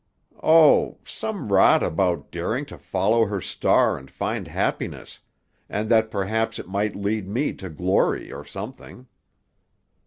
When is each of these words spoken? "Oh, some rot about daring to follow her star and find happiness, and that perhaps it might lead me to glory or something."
"Oh, 0.41 0.97
some 1.05 1.53
rot 1.53 1.83
about 1.83 2.31
daring 2.31 2.65
to 2.65 2.79
follow 2.79 3.25
her 3.27 3.39
star 3.39 3.99
and 3.99 4.09
find 4.09 4.47
happiness, 4.47 5.19
and 5.69 5.89
that 5.91 6.09
perhaps 6.09 6.57
it 6.57 6.67
might 6.67 6.95
lead 6.95 7.27
me 7.29 7.53
to 7.53 7.69
glory 7.69 8.31
or 8.33 8.43
something." 8.43 9.05